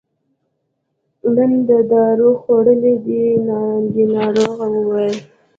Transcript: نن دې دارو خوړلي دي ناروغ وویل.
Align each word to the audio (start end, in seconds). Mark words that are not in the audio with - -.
نن 1.33 1.51
دې 1.67 1.79
دارو 1.91 2.29
خوړلي 2.41 2.95
دي 3.05 3.23
ناروغ 4.13 4.57
وویل. 4.73 5.17